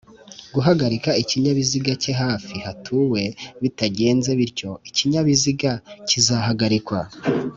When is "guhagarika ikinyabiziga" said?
0.53-1.91